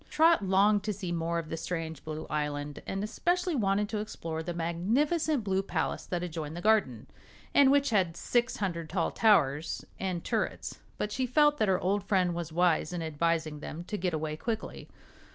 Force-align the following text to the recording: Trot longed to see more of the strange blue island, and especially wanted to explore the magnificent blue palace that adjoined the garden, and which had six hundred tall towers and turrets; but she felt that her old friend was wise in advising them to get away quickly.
Trot 0.09 0.43
longed 0.43 0.81
to 0.85 0.93
see 0.93 1.11
more 1.11 1.37
of 1.37 1.49
the 1.49 1.57
strange 1.57 2.03
blue 2.03 2.25
island, 2.27 2.81
and 2.87 3.03
especially 3.03 3.53
wanted 3.53 3.87
to 3.89 3.99
explore 3.99 4.41
the 4.41 4.51
magnificent 4.51 5.43
blue 5.43 5.61
palace 5.61 6.07
that 6.07 6.23
adjoined 6.23 6.57
the 6.57 6.59
garden, 6.61 7.05
and 7.53 7.69
which 7.69 7.91
had 7.91 8.17
six 8.17 8.57
hundred 8.57 8.89
tall 8.89 9.11
towers 9.11 9.85
and 9.99 10.23
turrets; 10.23 10.79
but 10.97 11.11
she 11.11 11.27
felt 11.27 11.59
that 11.59 11.67
her 11.67 11.79
old 11.79 12.03
friend 12.03 12.33
was 12.33 12.51
wise 12.51 12.91
in 12.91 13.03
advising 13.03 13.59
them 13.59 13.83
to 13.83 13.95
get 13.95 14.11
away 14.11 14.35
quickly. 14.35 14.89